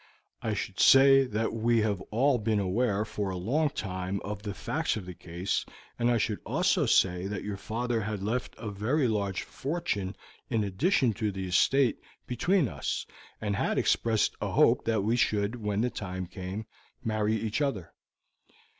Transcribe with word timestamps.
I 0.41 0.55
should 0.55 0.79
say 0.79 1.25
that 1.25 1.53
we 1.53 1.81
have 1.81 2.01
all 2.09 2.39
been 2.39 2.59
aware 2.59 3.05
for 3.05 3.29
a 3.29 3.37
long 3.37 3.69
time 3.69 4.19
of 4.21 4.41
the 4.41 4.55
facts 4.55 4.97
of 4.97 5.05
the 5.05 5.13
case, 5.13 5.63
and 5.99 6.09
I 6.09 6.17
should 6.17 6.39
also 6.43 6.87
say 6.87 7.27
that 7.27 7.43
your 7.43 7.55
father 7.55 8.01
had 8.01 8.23
left 8.23 8.55
a 8.57 8.71
very 8.71 9.07
large 9.07 9.43
fortune 9.43 10.15
in 10.49 10.63
addition 10.63 11.13
to 11.21 11.31
the 11.31 11.45
estate 11.47 11.99
between 12.25 12.67
us, 12.67 13.05
and 13.39 13.55
had 13.55 13.77
expressed 13.77 14.35
a 14.41 14.53
hope 14.53 14.85
that 14.85 15.03
we 15.03 15.15
should, 15.17 15.57
when 15.57 15.81
the 15.81 15.91
time 15.91 16.25
came, 16.25 16.65
marry 17.03 17.35
each 17.35 17.61
other." 17.61 17.93